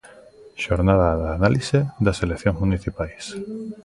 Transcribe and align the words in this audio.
Xornada 0.63 1.09
de 1.21 1.27
análise 1.37 1.79
das 2.05 2.21
eleccións 2.25 2.57
municipais. 2.63 3.25